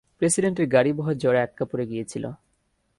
প্রেসিডেন্টের 0.19 0.67
গাড়িবহর 0.67 1.15
ঝড়ে 1.17 1.39
আটকা 1.41 1.63
পড়ে 1.65 1.85
গিয়েছিল! 1.85 2.23